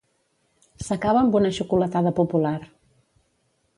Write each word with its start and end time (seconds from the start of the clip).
S'acaba 0.85 1.21
amb 1.25 1.37
una 1.41 1.51
xocolatada 1.59 2.15
popular. 2.21 2.57